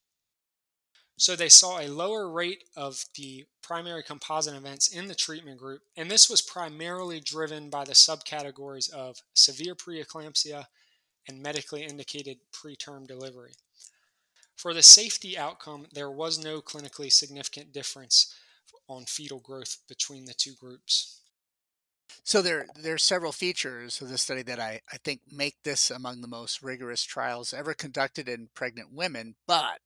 So 1.18 1.36
they 1.36 1.50
saw 1.50 1.82
a 1.82 1.90
lower 1.90 2.32
rate 2.32 2.64
of 2.78 3.04
the 3.18 3.44
primary 3.62 4.02
composite 4.02 4.56
events 4.56 4.88
in 4.88 5.10
the 5.10 5.14
treatment 5.14 5.60
group, 5.60 5.82
and 5.98 6.10
this 6.10 6.30
was 6.30 6.42
primarily 6.42 7.20
driven 7.20 7.70
by 7.70 7.84
the 7.84 7.92
subcategories 7.92 8.90
of 8.90 9.18
severe 9.34 9.76
preeclampsia 9.76 10.68
and 11.28 11.44
medically 11.44 11.84
indicated 11.84 12.38
preterm 12.54 13.06
delivery. 13.06 13.52
For 14.56 14.74
the 14.74 14.82
safety 14.82 15.38
outcome, 15.38 15.88
there 15.92 16.10
was 16.10 16.42
no 16.42 16.62
clinically 16.62 17.12
significant 17.12 17.74
difference 17.74 18.34
on 18.88 19.04
fetal 19.04 19.40
growth 19.40 19.80
between 19.90 20.24
the 20.24 20.34
two 20.34 20.54
groups. 20.58 21.20
So 22.24 22.42
there 22.42 22.68
there 22.76 22.94
are 22.94 23.00
several 23.00 23.32
features 23.32 24.02
of 24.02 24.10
the 24.10 24.18
study 24.18 24.44
that 24.44 24.60
I, 24.60 24.82
I 24.92 24.98
think 24.98 25.22
make 25.32 25.56
this 25.64 25.92
among 25.92 26.22
the 26.22 26.28
most 26.28 26.62
rigorous 26.62 27.04
trials 27.04 27.54
ever 27.54 27.74
conducted 27.74 28.30
in 28.30 28.50
pregnant 28.54 28.94
women, 28.94 29.36
but 29.48 29.80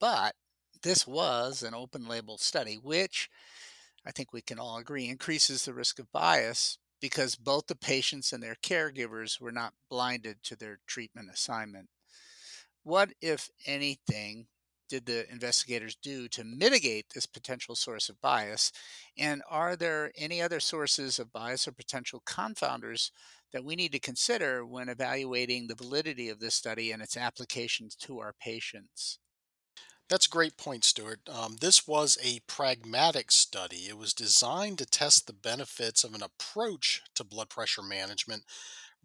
but 0.00 0.34
this 0.82 1.06
was 1.06 1.62
an 1.62 1.74
open 1.74 2.06
label 2.06 2.38
study, 2.38 2.76
which 2.76 3.30
I 4.06 4.12
think 4.12 4.32
we 4.32 4.42
can 4.42 4.58
all 4.58 4.78
agree 4.78 5.08
increases 5.08 5.64
the 5.64 5.74
risk 5.74 5.98
of 5.98 6.12
bias 6.12 6.78
because 7.00 7.36
both 7.36 7.66
the 7.66 7.76
patients 7.76 8.32
and 8.32 8.42
their 8.42 8.56
caregivers 8.56 9.40
were 9.40 9.52
not 9.52 9.74
blinded 9.90 10.42
to 10.44 10.56
their 10.56 10.80
treatment 10.86 11.28
assignment. 11.32 11.88
What, 12.82 13.10
if 13.20 13.50
anything, 13.66 14.46
did 14.88 15.06
the 15.06 15.30
investigators 15.30 15.96
do 15.96 16.28
to 16.28 16.44
mitigate 16.44 17.06
this 17.10 17.26
potential 17.26 17.74
source 17.74 18.08
of 18.08 18.20
bias? 18.20 18.72
And 19.16 19.42
are 19.48 19.76
there 19.76 20.12
any 20.16 20.40
other 20.42 20.60
sources 20.60 21.18
of 21.18 21.32
bias 21.32 21.66
or 21.68 21.72
potential 21.72 22.22
confounders 22.26 23.10
that 23.52 23.64
we 23.64 23.76
need 23.76 23.92
to 23.92 24.00
consider 24.00 24.66
when 24.66 24.88
evaluating 24.88 25.66
the 25.66 25.74
validity 25.74 26.28
of 26.28 26.40
this 26.40 26.54
study 26.54 26.92
and 26.92 27.02
its 27.02 27.16
applications 27.16 27.94
to 27.96 28.18
our 28.20 28.32
patients? 28.32 29.18
That's 30.08 30.26
a 30.26 30.30
great 30.30 30.58
point, 30.58 30.84
Stuart. 30.84 31.20
Um, 31.28 31.56
this 31.60 31.86
was 31.88 32.18
a 32.22 32.40
pragmatic 32.40 33.32
study. 33.32 33.88
It 33.88 33.96
was 33.96 34.12
designed 34.12 34.78
to 34.78 34.86
test 34.86 35.26
the 35.26 35.32
benefits 35.32 36.04
of 36.04 36.14
an 36.14 36.22
approach 36.22 37.02
to 37.14 37.24
blood 37.24 37.48
pressure 37.48 37.82
management 37.82 38.44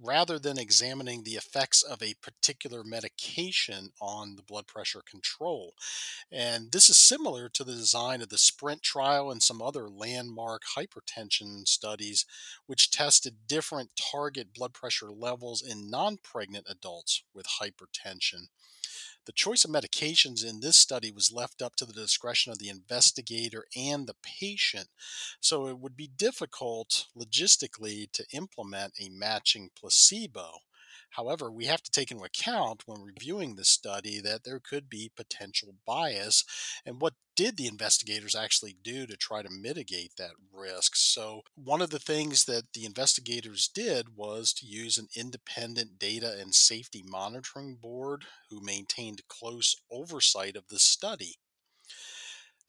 rather 0.02 0.40
than 0.40 0.58
examining 0.58 1.24
the 1.24 1.36
effects 1.36 1.82
of 1.84 2.02
a 2.02 2.16
particular 2.22 2.84
medication 2.84 3.92
on 4.02 4.36
the 4.36 4.42
blood 4.42 4.68
pressure 4.68 5.02
control. 5.10 5.74
And 6.32 6.72
this 6.72 6.90
is 6.90 6.98
similar 6.98 7.50
to 7.50 7.64
the 7.64 7.74
design 7.74 8.22
of 8.22 8.30
the 8.30 8.38
SPRINT 8.38 8.82
trial 8.82 9.32
and 9.32 9.44
some 9.44 9.62
other 9.62 9.90
landmark 9.90 10.64
hypertension 10.78 11.68
studies, 11.68 12.26
which 12.66 12.92
tested 12.92 13.48
different 13.48 13.92
target 14.12 14.54
blood 14.54 14.74
pressure 14.74 15.12
levels 15.12 15.62
in 15.62 15.90
non 15.90 16.18
pregnant 16.18 16.66
adults 16.70 17.24
with 17.34 17.46
hypertension. 17.62 18.48
The 19.30 19.34
choice 19.34 19.64
of 19.64 19.70
medications 19.70 20.44
in 20.44 20.60
this 20.60 20.76
study 20.76 21.12
was 21.12 21.32
left 21.32 21.62
up 21.62 21.76
to 21.76 21.86
the 21.86 21.94
discretion 21.94 22.52
of 22.52 22.58
the 22.58 22.68
investigator 22.68 23.68
and 23.78 24.08
the 24.08 24.16
patient, 24.24 24.88
so 25.40 25.68
it 25.68 25.78
would 25.78 25.96
be 25.96 26.08
difficult 26.08 27.06
logistically 27.16 28.12
to 28.12 28.26
implement 28.32 28.96
a 29.00 29.10
matching 29.10 29.70
placebo. 29.76 30.62
However, 31.12 31.52
we 31.52 31.66
have 31.66 31.82
to 31.84 31.92
take 31.92 32.12
into 32.12 32.24
account 32.24 32.84
when 32.86 33.02
reviewing 33.02 33.56
the 33.56 33.66
study 33.66 34.20
that 34.22 34.44
there 34.44 34.60
could 34.60 34.90
be 34.90 35.12
potential 35.16 35.76
bias 35.86 36.44
and 36.86 37.02
what 37.02 37.14
did 37.36 37.56
the 37.56 37.68
investigators 37.68 38.36
actually 38.36 38.76
do 38.84 39.08
to 39.08 39.16
try 39.16 39.42
to 39.42 39.50
mitigate 39.50 40.18
that 40.18 40.32
risk? 40.52 40.96
So, 40.98 41.44
one 41.56 41.82
of 41.82 41.90
the 41.90 41.98
things 41.98 42.44
that 42.46 42.74
the 42.74 42.84
investigators 42.84 43.70
did 43.70 44.18
was 44.18 44.52
to 44.54 44.66
use 44.66 44.98
an 44.98 45.08
independent 45.16 45.98
data 45.98 46.36
and 46.38 46.54
safety 46.54 47.02
monitoring 47.06 47.76
board 47.76 48.26
who 48.50 48.60
maintained 48.62 49.22
close 49.30 49.76
oversight 49.90 50.58
of 50.58 50.68
the 50.68 50.80
study. 50.80 51.36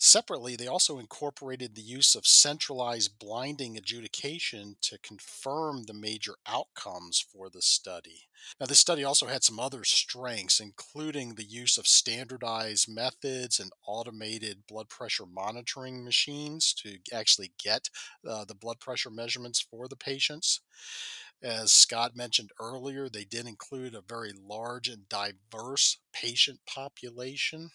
Separately, 0.02 0.56
they 0.56 0.66
also 0.66 0.98
incorporated 0.98 1.74
the 1.74 1.82
use 1.82 2.14
of 2.14 2.26
centralized 2.26 3.18
blinding 3.18 3.76
adjudication 3.76 4.76
to 4.80 4.96
confirm 4.96 5.82
the 5.82 5.92
major 5.92 6.36
outcomes 6.46 7.20
for 7.20 7.50
the 7.50 7.60
study. 7.60 8.26
Now, 8.58 8.64
this 8.64 8.78
study 8.78 9.04
also 9.04 9.26
had 9.26 9.44
some 9.44 9.60
other 9.60 9.84
strengths, 9.84 10.58
including 10.58 11.34
the 11.34 11.44
use 11.44 11.76
of 11.76 11.86
standardized 11.86 12.88
methods 12.88 13.60
and 13.60 13.72
automated 13.86 14.66
blood 14.66 14.88
pressure 14.88 15.26
monitoring 15.26 16.02
machines 16.02 16.72
to 16.82 16.96
actually 17.12 17.52
get 17.62 17.90
uh, 18.26 18.46
the 18.46 18.54
blood 18.54 18.80
pressure 18.80 19.10
measurements 19.10 19.60
for 19.60 19.86
the 19.86 19.96
patients. 19.96 20.62
As 21.42 21.72
Scott 21.72 22.16
mentioned 22.16 22.52
earlier, 22.58 23.10
they 23.10 23.24
did 23.24 23.46
include 23.46 23.94
a 23.94 24.00
very 24.00 24.32
large 24.32 24.88
and 24.88 25.06
diverse 25.10 25.98
patient 26.14 26.60
population 26.64 27.70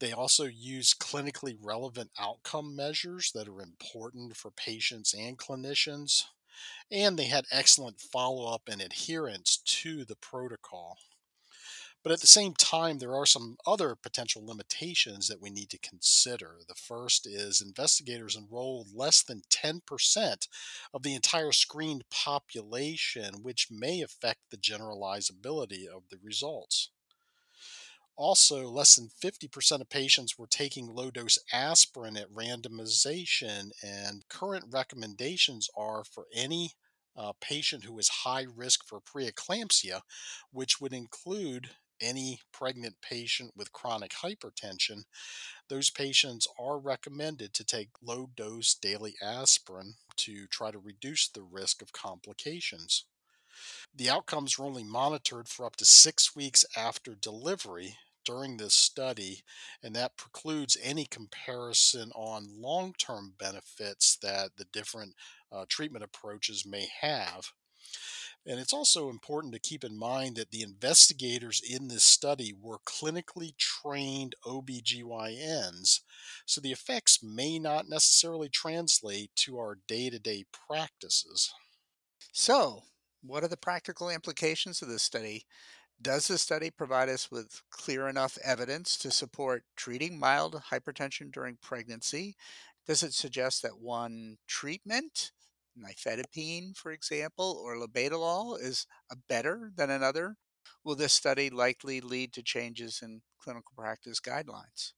they 0.00 0.12
also 0.12 0.44
use 0.44 0.94
clinically 0.94 1.56
relevant 1.60 2.10
outcome 2.18 2.76
measures 2.76 3.32
that 3.34 3.48
are 3.48 3.60
important 3.60 4.36
for 4.36 4.50
patients 4.50 5.14
and 5.14 5.38
clinicians. 5.38 6.24
And 6.90 7.18
they 7.18 7.26
had 7.26 7.46
excellent 7.50 8.00
follow 8.00 8.52
up 8.52 8.62
and 8.68 8.80
adherence 8.80 9.56
to 9.56 10.04
the 10.04 10.16
protocol. 10.16 10.98
But 12.04 12.12
at 12.12 12.20
the 12.20 12.28
same 12.28 12.54
time, 12.54 12.98
there 12.98 13.14
are 13.14 13.26
some 13.26 13.56
other 13.66 13.96
potential 13.96 14.46
limitations 14.46 15.26
that 15.28 15.42
we 15.42 15.50
need 15.50 15.68
to 15.70 15.78
consider. 15.78 16.60
The 16.66 16.74
first 16.74 17.26
is 17.26 17.60
investigators 17.60 18.36
enrolled 18.36 18.94
less 18.94 19.22
than 19.22 19.42
10% 19.50 20.48
of 20.94 21.02
the 21.02 21.14
entire 21.14 21.52
screened 21.52 22.08
population, 22.08 23.42
which 23.42 23.68
may 23.70 24.00
affect 24.00 24.50
the 24.50 24.56
generalizability 24.56 25.86
of 25.86 26.08
the 26.08 26.18
results. 26.22 26.90
Also, 28.18 28.68
less 28.68 28.96
than 28.96 29.08
50% 29.22 29.80
of 29.80 29.88
patients 29.88 30.36
were 30.36 30.48
taking 30.48 30.92
low 30.92 31.08
dose 31.08 31.38
aspirin 31.52 32.16
at 32.16 32.28
randomization, 32.34 33.70
and 33.80 34.26
current 34.28 34.64
recommendations 34.70 35.70
are 35.76 36.02
for 36.02 36.26
any 36.34 36.72
uh, 37.16 37.32
patient 37.40 37.84
who 37.84 37.96
is 37.96 38.08
high 38.08 38.44
risk 38.56 38.84
for 38.84 39.00
preeclampsia, 39.00 40.00
which 40.50 40.80
would 40.80 40.92
include 40.92 41.70
any 42.00 42.40
pregnant 42.52 42.96
patient 43.00 43.52
with 43.56 43.72
chronic 43.72 44.10
hypertension, 44.10 45.04
those 45.68 45.90
patients 45.90 46.46
are 46.58 46.78
recommended 46.78 47.54
to 47.54 47.64
take 47.64 47.90
low 48.02 48.30
dose 48.36 48.74
daily 48.74 49.14
aspirin 49.22 49.94
to 50.16 50.46
try 50.48 50.70
to 50.70 50.78
reduce 50.78 51.28
the 51.28 51.42
risk 51.42 51.82
of 51.82 51.92
complications. 51.92 53.04
The 53.94 54.10
outcomes 54.10 54.58
were 54.58 54.66
only 54.66 54.84
monitored 54.84 55.48
for 55.48 55.66
up 55.66 55.76
to 55.76 55.84
six 55.84 56.34
weeks 56.36 56.64
after 56.76 57.14
delivery, 57.14 57.96
during 58.28 58.58
this 58.58 58.74
study, 58.74 59.42
and 59.82 59.96
that 59.96 60.18
precludes 60.18 60.76
any 60.82 61.06
comparison 61.06 62.12
on 62.14 62.60
long 62.60 62.92
term 62.98 63.32
benefits 63.38 64.16
that 64.16 64.50
the 64.58 64.66
different 64.66 65.14
uh, 65.50 65.64
treatment 65.66 66.04
approaches 66.04 66.66
may 66.66 66.86
have. 67.00 67.52
And 68.46 68.60
it's 68.60 68.74
also 68.74 69.08
important 69.08 69.54
to 69.54 69.58
keep 69.58 69.82
in 69.82 69.98
mind 69.98 70.36
that 70.36 70.50
the 70.50 70.62
investigators 70.62 71.62
in 71.68 71.88
this 71.88 72.04
study 72.04 72.54
were 72.60 72.78
clinically 72.80 73.56
trained 73.56 74.34
OBGYNs, 74.44 76.00
so 76.44 76.60
the 76.60 76.72
effects 76.72 77.22
may 77.22 77.58
not 77.58 77.88
necessarily 77.88 78.50
translate 78.50 79.30
to 79.36 79.58
our 79.58 79.78
day 79.88 80.10
to 80.10 80.18
day 80.18 80.44
practices. 80.68 81.50
So, 82.32 82.82
what 83.22 83.42
are 83.42 83.48
the 83.48 83.56
practical 83.56 84.10
implications 84.10 84.82
of 84.82 84.88
this 84.88 85.02
study? 85.02 85.46
Does 86.00 86.28
the 86.28 86.38
study 86.38 86.70
provide 86.70 87.08
us 87.08 87.30
with 87.30 87.62
clear 87.70 88.08
enough 88.08 88.38
evidence 88.44 88.96
to 88.98 89.10
support 89.10 89.64
treating 89.76 90.18
mild 90.18 90.62
hypertension 90.70 91.32
during 91.32 91.58
pregnancy? 91.60 92.36
Does 92.86 93.02
it 93.02 93.14
suggest 93.14 93.62
that 93.62 93.80
one 93.80 94.38
treatment, 94.46 95.32
nifedipine, 95.76 96.76
for 96.76 96.92
example, 96.92 97.60
or 97.62 97.74
labetalol, 97.76 98.60
is 98.60 98.86
better 99.28 99.72
than 99.74 99.90
another? 99.90 100.36
Will 100.84 100.94
this 100.94 101.12
study 101.12 101.50
likely 101.50 102.00
lead 102.00 102.32
to 102.34 102.42
changes 102.42 103.00
in 103.02 103.22
clinical 103.40 103.72
practice 103.76 104.20
guidelines? 104.20 104.92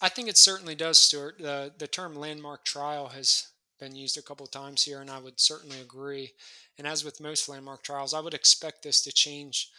I 0.00 0.08
think 0.08 0.28
it 0.28 0.38
certainly 0.38 0.74
does, 0.74 0.98
Stuart. 0.98 1.38
The 1.38 1.88
term 1.90 2.14
landmark 2.14 2.64
trial 2.64 3.08
has 3.08 3.48
been 3.78 3.94
used 3.94 4.18
a 4.18 4.22
couple 4.22 4.46
times 4.46 4.82
here, 4.82 5.00
and 5.00 5.10
I 5.10 5.18
would 5.18 5.40
certainly 5.40 5.80
agree. 5.80 6.32
And 6.78 6.86
as 6.86 7.04
with 7.04 7.20
most 7.20 7.48
landmark 7.48 7.82
trials, 7.82 8.14
I 8.14 8.20
would 8.20 8.34
expect 8.34 8.82
this 8.82 9.02
to 9.02 9.12
change 9.12 9.70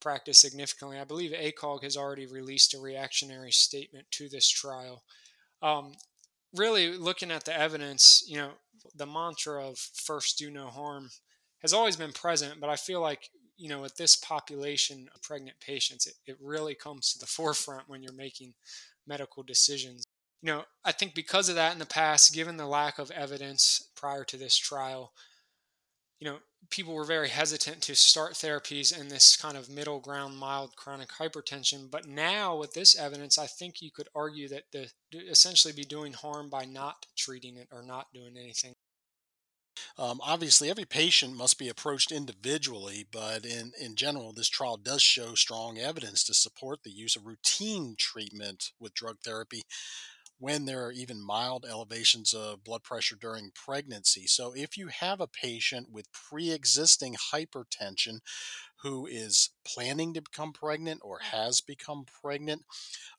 practice 0.00 0.38
significantly. 0.38 0.98
I 0.98 1.04
believe 1.04 1.32
ACOG 1.32 1.82
has 1.84 1.96
already 1.96 2.26
released 2.26 2.74
a 2.74 2.80
reactionary 2.80 3.52
statement 3.52 4.06
to 4.12 4.28
this 4.28 4.48
trial. 4.48 5.02
Um, 5.62 5.92
really, 6.54 6.96
looking 6.96 7.30
at 7.30 7.44
the 7.44 7.56
evidence, 7.56 8.24
you 8.26 8.36
know, 8.36 8.50
the 8.94 9.06
mantra 9.06 9.66
of 9.66 9.78
first 9.78 10.38
do 10.38 10.50
no 10.50 10.66
harm 10.66 11.10
has 11.60 11.72
always 11.72 11.96
been 11.96 12.12
present, 12.12 12.60
but 12.60 12.68
I 12.68 12.76
feel 12.76 13.00
like 13.00 13.30
you 13.62 13.68
know, 13.68 13.80
with 13.80 13.96
this 13.96 14.16
population 14.16 15.08
of 15.14 15.22
pregnant 15.22 15.56
patients, 15.60 16.08
it, 16.08 16.14
it 16.26 16.36
really 16.40 16.74
comes 16.74 17.12
to 17.12 17.18
the 17.18 17.26
forefront 17.38 17.88
when 17.88 18.02
you're 18.02 18.12
making 18.12 18.54
medical 19.06 19.42
decisions. 19.42 20.04
You 20.42 20.48
know, 20.48 20.64
I 20.84 20.92
think 20.92 21.14
because 21.14 21.48
of 21.48 21.54
that 21.54 21.72
in 21.72 21.78
the 21.78 21.86
past, 21.86 22.34
given 22.34 22.56
the 22.56 22.66
lack 22.66 22.98
of 22.98 23.12
evidence 23.12 23.90
prior 23.94 24.24
to 24.24 24.36
this 24.36 24.56
trial, 24.56 25.12
you 26.18 26.28
know, 26.28 26.38
people 26.70 26.94
were 26.94 27.04
very 27.04 27.28
hesitant 27.28 27.80
to 27.82 27.94
start 27.94 28.34
therapies 28.34 28.96
in 28.96 29.08
this 29.08 29.36
kind 29.36 29.56
of 29.56 29.68
middle 29.68 30.00
ground, 30.00 30.36
mild 30.36 30.76
chronic 30.76 31.10
hypertension. 31.10 31.90
But 31.90 32.06
now, 32.06 32.56
with 32.56 32.74
this 32.74 32.98
evidence, 32.98 33.38
I 33.38 33.46
think 33.46 33.80
you 33.80 33.90
could 33.90 34.08
argue 34.14 34.48
that 34.48 34.64
the 34.72 34.88
essentially 35.12 35.72
be 35.72 35.84
doing 35.84 36.12
harm 36.12 36.48
by 36.50 36.64
not 36.64 37.06
treating 37.16 37.56
it 37.56 37.68
or 37.72 37.82
not 37.82 38.06
doing 38.12 38.36
anything. 38.36 38.74
Um, 39.98 40.20
obviously, 40.22 40.70
every 40.70 40.84
patient 40.84 41.36
must 41.36 41.58
be 41.58 41.68
approached 41.68 42.12
individually, 42.12 43.06
but 43.10 43.44
in, 43.44 43.72
in 43.80 43.96
general, 43.96 44.32
this 44.32 44.48
trial 44.48 44.76
does 44.76 45.02
show 45.02 45.34
strong 45.34 45.78
evidence 45.78 46.24
to 46.24 46.34
support 46.34 46.80
the 46.82 46.90
use 46.90 47.16
of 47.16 47.26
routine 47.26 47.94
treatment 47.98 48.70
with 48.78 48.94
drug 48.94 49.16
therapy 49.24 49.62
when 50.42 50.64
there 50.64 50.84
are 50.84 50.90
even 50.90 51.24
mild 51.24 51.64
elevations 51.64 52.34
of 52.34 52.64
blood 52.64 52.82
pressure 52.82 53.14
during 53.14 53.52
pregnancy. 53.54 54.26
So, 54.26 54.52
if 54.56 54.76
you 54.76 54.88
have 54.88 55.20
a 55.20 55.28
patient 55.28 55.88
with 55.88 56.10
pre 56.12 56.50
existing 56.50 57.14
hypertension 57.32 58.18
who 58.82 59.06
is 59.06 59.50
planning 59.64 60.14
to 60.14 60.20
become 60.22 60.52
pregnant 60.52 61.00
or 61.04 61.20
has 61.20 61.60
become 61.60 62.06
pregnant, 62.22 62.62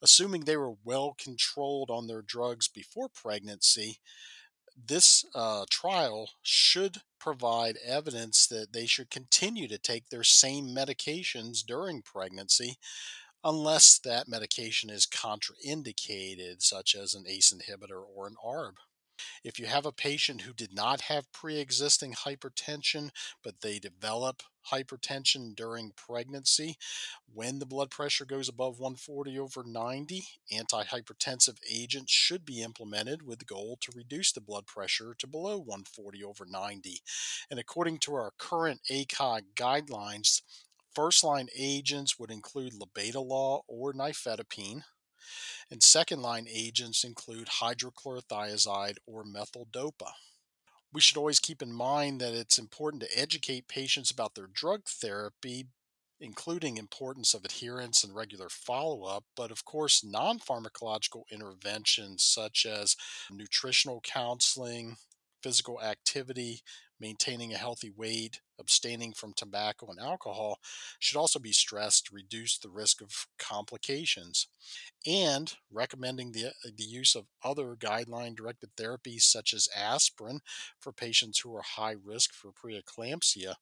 assuming 0.01 0.41
they 0.41 0.57
were 0.57 0.75
well 0.83 1.15
controlled 1.17 1.89
on 1.89 2.07
their 2.07 2.21
drugs 2.21 2.67
before 2.67 3.07
pregnancy, 3.07 3.99
this 4.87 5.23
uh, 5.35 5.65
trial 5.69 6.29
should 6.41 6.97
provide 7.19 7.77
evidence 7.85 8.47
that 8.47 8.73
they 8.73 8.85
should 8.85 9.09
continue 9.09 9.67
to 9.67 9.77
take 9.77 10.09
their 10.09 10.23
same 10.23 10.67
medications 10.67 11.65
during 11.65 12.01
pregnancy 12.01 12.77
unless 13.43 13.99
that 13.99 14.27
medication 14.27 14.89
is 14.89 15.05
contraindicated, 15.05 16.61
such 16.61 16.95
as 16.95 17.13
an 17.13 17.25
ACE 17.27 17.53
inhibitor 17.53 18.03
or 18.15 18.27
an 18.27 18.35
ARB. 18.43 18.75
If 19.43 19.59
you 19.59 19.67
have 19.67 19.85
a 19.85 19.91
patient 19.91 20.41
who 20.41 20.53
did 20.53 20.73
not 20.73 21.01
have 21.01 21.31
pre 21.31 21.57
existing 21.59 22.13
hypertension, 22.13 23.09
but 23.43 23.61
they 23.61 23.79
develop 23.79 24.43
hypertension 24.71 25.55
during 25.55 25.91
pregnancy, 25.95 26.77
when 27.31 27.59
the 27.59 27.65
blood 27.65 27.91
pressure 27.91 28.25
goes 28.25 28.47
above 28.47 28.79
140 28.79 29.37
over 29.37 29.63
90, 29.65 30.23
antihypertensive 30.53 31.57
agents 31.69 32.11
should 32.11 32.45
be 32.45 32.61
implemented 32.61 33.23
with 33.23 33.39
the 33.39 33.45
goal 33.45 33.77
to 33.81 33.91
reduce 33.95 34.31
the 34.31 34.41
blood 34.41 34.65
pressure 34.65 35.15
to 35.19 35.27
below 35.27 35.57
140 35.57 36.23
over 36.23 36.45
90. 36.45 37.01
And 37.51 37.59
according 37.59 37.99
to 37.99 38.13
our 38.13 38.31
current 38.37 38.81
ACOG 38.89 39.41
guidelines, 39.55 40.41
first 40.95 41.23
line 41.23 41.47
agents 41.57 42.17
would 42.19 42.31
include 42.31 42.73
labetalol 42.73 43.61
or 43.67 43.93
nifedipine 43.93 44.83
and 45.71 45.81
second 45.81 46.21
line 46.21 46.47
agents 46.49 47.03
include 47.03 47.47
hydrochlorothiazide 47.47 48.97
or 49.05 49.23
methyl-dopa. 49.23 50.11
We 50.91 51.01
should 51.01 51.17
always 51.17 51.39
keep 51.39 51.61
in 51.61 51.73
mind 51.73 52.21
that 52.21 52.33
it's 52.33 52.59
important 52.59 53.01
to 53.03 53.19
educate 53.19 53.67
patients 53.67 54.11
about 54.11 54.35
their 54.35 54.47
drug 54.47 54.83
therapy, 54.85 55.65
including 56.19 56.77
importance 56.77 57.33
of 57.33 57.43
adherence 57.43 58.03
and 58.03 58.13
regular 58.13 58.49
follow-up, 58.49 59.23
but 59.35 59.49
of 59.49 59.65
course 59.65 60.03
non-pharmacological 60.03 61.23
interventions 61.31 62.23
such 62.23 62.65
as 62.65 62.95
nutritional 63.31 64.01
counseling, 64.01 64.97
physical 65.41 65.81
activity, 65.81 66.61
maintaining 66.99 67.53
a 67.53 67.57
healthy 67.57 67.89
weight, 67.89 68.39
abstaining 68.63 69.13
from 69.13 69.33
tobacco 69.33 69.87
and 69.89 69.99
alcohol 69.99 70.59
should 70.99 71.17
also 71.17 71.37
be 71.37 71.51
stressed 71.51 72.07
to 72.07 72.15
reduce 72.15 72.57
the 72.57 72.69
risk 72.69 73.01
of 73.01 73.27
complications 73.37 74.47
and 75.05 75.53
recommending 75.71 76.31
the, 76.31 76.47
uh, 76.47 76.69
the 76.77 76.83
use 76.83 77.15
of 77.15 77.25
other 77.43 77.75
guideline 77.75 78.35
directed 78.35 78.69
therapies 78.77 79.23
such 79.23 79.53
as 79.53 79.67
aspirin 79.77 80.39
for 80.79 80.93
patients 80.93 81.39
who 81.39 81.55
are 81.55 81.61
high 81.61 81.95
risk 82.03 82.33
for 82.33 82.51
preeclampsia. 82.51 83.55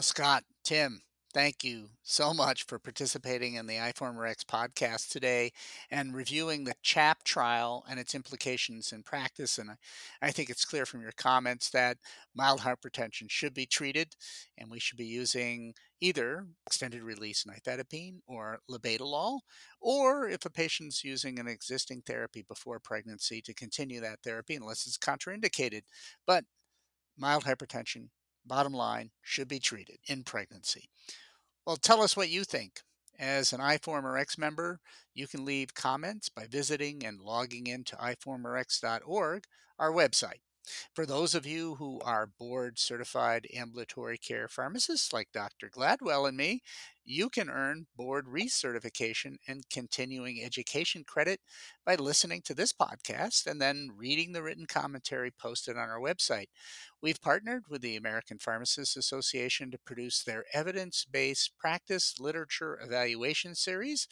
Scott, 0.00 0.44
Tim, 0.64 1.00
Thank 1.34 1.62
you 1.62 1.90
so 2.02 2.32
much 2.32 2.64
for 2.64 2.78
participating 2.78 3.54
in 3.54 3.66
the 3.66 3.74
iForumRx 3.74 4.44
podcast 4.46 5.10
today 5.10 5.52
and 5.90 6.14
reviewing 6.14 6.64
the 6.64 6.74
CHAP 6.82 7.22
trial 7.22 7.84
and 7.88 8.00
its 8.00 8.14
implications 8.14 8.92
in 8.92 9.02
practice. 9.02 9.58
And 9.58 9.70
I, 9.72 9.76
I 10.22 10.30
think 10.30 10.48
it's 10.48 10.64
clear 10.64 10.86
from 10.86 11.02
your 11.02 11.12
comments 11.12 11.68
that 11.70 11.98
mild 12.34 12.60
hypertension 12.60 13.30
should 13.30 13.52
be 13.52 13.66
treated, 13.66 14.14
and 14.56 14.70
we 14.70 14.78
should 14.80 14.96
be 14.96 15.04
using 15.04 15.74
either 16.00 16.46
extended 16.66 17.02
release 17.02 17.44
nifedipine 17.44 18.20
or 18.26 18.60
labetalol, 18.70 19.40
or 19.82 20.28
if 20.28 20.46
a 20.46 20.50
patient's 20.50 21.04
using 21.04 21.38
an 21.38 21.46
existing 21.46 22.00
therapy 22.06 22.42
before 22.48 22.80
pregnancy, 22.80 23.42
to 23.42 23.52
continue 23.52 24.00
that 24.00 24.20
therapy 24.24 24.54
unless 24.54 24.86
it's 24.86 24.96
contraindicated. 24.96 25.82
But 26.26 26.44
mild 27.18 27.44
hypertension 27.44 28.08
bottom 28.48 28.72
line, 28.72 29.10
should 29.22 29.46
be 29.48 29.60
treated 29.60 29.98
in 30.06 30.24
pregnancy. 30.24 30.88
Well, 31.66 31.76
tell 31.76 32.02
us 32.02 32.16
what 32.16 32.30
you 32.30 32.44
think. 32.44 32.80
As 33.18 33.52
an 33.52 33.60
iForumRx 33.60 34.38
member, 34.38 34.80
you 35.12 35.26
can 35.26 35.44
leave 35.44 35.74
comments 35.74 36.28
by 36.28 36.46
visiting 36.46 37.04
and 37.04 37.20
logging 37.20 37.66
into 37.66 37.96
iforumrx.org, 37.96 39.44
our 39.78 39.92
website. 39.92 40.40
For 40.94 41.06
those 41.06 41.34
of 41.34 41.46
you 41.46 41.76
who 41.76 42.00
are 42.00 42.26
board 42.26 42.78
certified 42.78 43.46
ambulatory 43.54 44.18
care 44.18 44.48
pharmacists 44.48 45.12
like 45.12 45.32
Dr. 45.32 45.70
Gladwell 45.70 46.28
and 46.28 46.36
me, 46.36 46.62
you 47.04 47.30
can 47.30 47.48
earn 47.48 47.86
board 47.96 48.26
recertification 48.26 49.36
and 49.46 49.68
continuing 49.70 50.42
education 50.44 51.04
credit 51.04 51.40
by 51.86 51.94
listening 51.94 52.42
to 52.42 52.54
this 52.54 52.72
podcast 52.72 53.46
and 53.46 53.60
then 53.60 53.88
reading 53.96 54.32
the 54.32 54.42
written 54.42 54.66
commentary 54.66 55.30
posted 55.30 55.76
on 55.76 55.88
our 55.88 56.00
website. 56.00 56.48
We've 57.00 57.20
partnered 57.20 57.64
with 57.68 57.80
the 57.80 57.96
American 57.96 58.38
Pharmacists 58.38 58.96
Association 58.96 59.70
to 59.70 59.78
produce 59.78 60.22
their 60.22 60.44
evidence 60.52 61.06
based 61.10 61.56
practice 61.58 62.20
literature 62.20 62.78
evaluation 62.82 63.54
series 63.54 64.06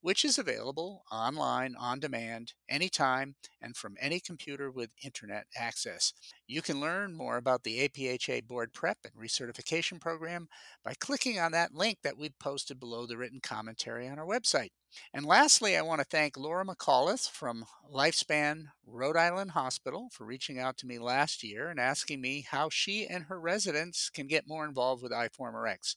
which 0.00 0.24
is 0.24 0.38
available 0.38 1.04
online 1.12 1.74
on 1.78 2.00
demand 2.00 2.54
anytime 2.68 3.34
and 3.60 3.76
from 3.76 3.96
any 4.00 4.20
computer 4.20 4.70
with 4.70 4.90
internet 5.04 5.46
access. 5.56 6.12
You 6.46 6.62
can 6.62 6.80
learn 6.80 7.14
more 7.14 7.36
about 7.36 7.64
the 7.64 7.86
APHA 7.86 8.46
board 8.46 8.72
prep 8.72 8.98
and 9.04 9.14
recertification 9.14 10.00
program 10.00 10.48
by 10.84 10.94
clicking 10.98 11.38
on 11.38 11.52
that 11.52 11.74
link 11.74 11.98
that 12.02 12.16
we've 12.16 12.38
posted 12.38 12.80
below 12.80 13.06
the 13.06 13.16
written 13.16 13.40
commentary 13.40 14.08
on 14.08 14.18
our 14.18 14.26
website. 14.26 14.70
And 15.14 15.24
lastly, 15.24 15.76
I 15.76 15.82
want 15.82 16.00
to 16.00 16.04
thank 16.04 16.36
Laura 16.36 16.64
McAuliffe 16.64 17.30
from 17.30 17.64
Lifespan 17.92 18.66
Rhode 18.86 19.16
Island 19.16 19.52
Hospital 19.52 20.08
for 20.12 20.24
reaching 20.24 20.58
out 20.58 20.76
to 20.78 20.86
me 20.86 20.98
last 20.98 21.44
year 21.44 21.68
and 21.68 21.78
asking 21.78 22.20
me 22.20 22.46
how 22.50 22.68
she 22.70 23.06
and 23.06 23.24
her 23.24 23.38
residents 23.38 24.10
can 24.10 24.26
get 24.26 24.48
more 24.48 24.64
involved 24.64 25.02
with 25.02 25.12
iForumRx. 25.12 25.94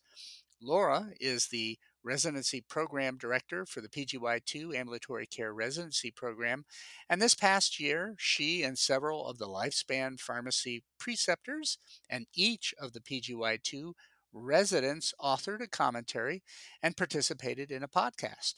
Laura 0.62 1.10
is 1.20 1.48
the 1.48 1.78
Residency 2.04 2.62
Program 2.62 3.18
Director 3.18 3.66
for 3.66 3.82
the 3.82 3.88
PGY2 3.88 4.76
Ambulatory 4.76 5.26
Care 5.26 5.54
Residency 5.54 6.12
Program. 6.12 6.66
And 7.10 7.22
this 7.22 7.36
past 7.36 7.80
year, 7.80 8.16
she 8.18 8.64
and 8.64 8.78
several 8.78 9.28
of 9.28 9.38
the 9.38 9.48
Lifespan 9.48 10.20
Pharmacy 10.20 10.84
preceptors 11.00 11.78
and 12.10 12.28
each 12.36 12.74
of 12.80 12.94
the 12.94 13.00
PGY2 13.00 13.94
residents 14.34 15.14
authored 15.22 15.62
a 15.62 15.68
commentary 15.68 16.44
and 16.82 16.98
participated 16.98 17.72
in 17.72 17.84
a 17.84 17.88
podcast. 17.88 18.56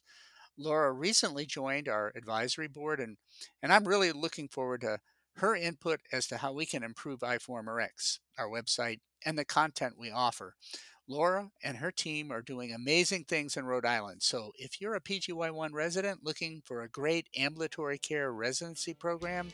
Laura 0.58 0.92
recently 0.92 1.46
joined 1.46 1.90
our 1.90 2.14
advisory 2.16 2.68
board, 2.68 3.00
and, 3.00 3.18
and 3.62 3.74
I'm 3.74 3.88
really 3.88 4.12
looking 4.12 4.48
forward 4.48 4.82
to 4.82 5.00
her 5.38 5.56
input 5.56 6.00
as 6.12 6.28
to 6.28 6.38
how 6.38 6.54
we 6.54 6.66
can 6.66 6.82
improve 6.82 7.20
iForumRx, 7.20 8.20
our 8.38 8.48
website, 8.48 9.00
and 9.26 9.38
the 9.38 9.46
content 9.46 9.96
we 9.98 10.12
offer. 10.12 10.56
Laura 11.08 11.50
and 11.64 11.78
her 11.78 11.92
team 11.92 12.32
are 12.32 12.42
doing 12.42 12.74
amazing 12.74 13.26
things 13.26 13.58
in 13.58 13.66
Rhode 13.66 13.86
Island. 13.86 14.24
So 14.24 14.52
if 14.58 14.82
you're 14.82 14.96
a 14.96 15.02
PGY1 15.02 15.72
resident 15.72 16.24
looking 16.24 16.62
for 16.66 16.82
a 16.82 16.90
great 16.90 17.28
ambulatory 17.38 17.98
care 17.98 18.32
residency 18.32 18.94
program, 18.94 19.50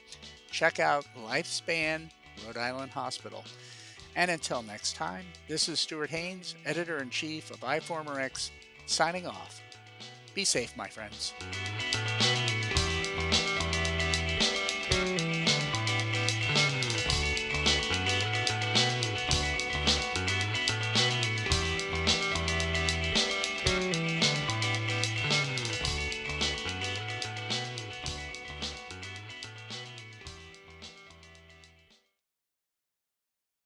check 0.49 0.79
out 0.79 1.05
Lifespan 1.27 2.09
Rhode 2.45 2.57
Island 2.57 2.91
Hospital. 2.91 3.43
And 4.15 4.31
until 4.31 4.61
next 4.63 4.95
time, 4.95 5.25
this 5.47 5.69
is 5.69 5.79
Stuart 5.79 6.09
Haines, 6.09 6.55
editor 6.65 6.97
in 6.97 7.09
chief 7.09 7.51
of 7.51 7.59
iForumRx, 7.61 8.49
signing 8.85 9.27
off. 9.27 9.61
Be 10.33 10.45
safe, 10.45 10.75
my 10.77 10.87
friends. 10.87 11.33